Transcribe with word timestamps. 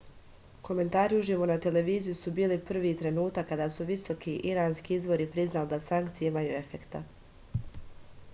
komentari 0.67 1.17
uživo 1.23 1.47
na 1.51 1.57
televiziji 1.65 2.15
su 2.19 2.33
bili 2.39 2.57
prvi 2.71 2.95
trenutak 3.03 3.53
kad 3.53 3.63
su 3.77 3.87
visoki 3.91 4.35
iranski 4.55 4.97
izvori 4.99 5.29
priznali 5.37 5.73
da 5.77 5.81
sankcije 5.91 6.33
imaju 6.35 6.59
efekta 6.63 7.05